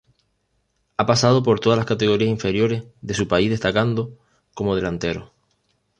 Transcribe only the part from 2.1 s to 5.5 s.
inferiores de su país destacando como delantero.